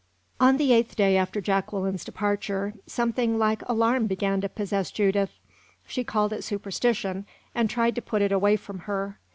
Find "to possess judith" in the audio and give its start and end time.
4.41-5.37